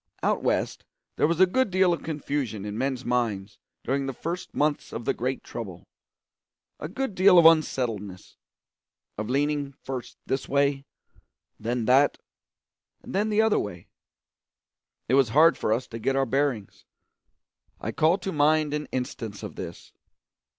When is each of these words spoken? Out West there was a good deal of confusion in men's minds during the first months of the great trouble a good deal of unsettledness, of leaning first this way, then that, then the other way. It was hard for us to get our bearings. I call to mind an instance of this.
Out 0.23 0.41
West 0.41 0.83
there 1.15 1.27
was 1.27 1.39
a 1.39 1.45
good 1.45 1.69
deal 1.69 1.93
of 1.93 2.01
confusion 2.01 2.65
in 2.65 2.75
men's 2.75 3.05
minds 3.05 3.59
during 3.83 4.07
the 4.07 4.13
first 4.15 4.55
months 4.55 4.91
of 4.91 5.05
the 5.05 5.13
great 5.13 5.43
trouble 5.43 5.83
a 6.79 6.87
good 6.89 7.13
deal 7.13 7.37
of 7.37 7.45
unsettledness, 7.45 8.35
of 9.19 9.29
leaning 9.29 9.73
first 9.83 10.17
this 10.25 10.49
way, 10.49 10.85
then 11.59 11.85
that, 11.85 12.17
then 13.03 13.29
the 13.29 13.43
other 13.43 13.59
way. 13.59 13.89
It 15.07 15.13
was 15.13 15.29
hard 15.29 15.55
for 15.55 15.71
us 15.71 15.85
to 15.89 15.99
get 15.99 16.15
our 16.15 16.25
bearings. 16.25 16.83
I 17.79 17.91
call 17.91 18.17
to 18.17 18.31
mind 18.31 18.73
an 18.73 18.87
instance 18.91 19.43
of 19.43 19.53
this. 19.55 19.93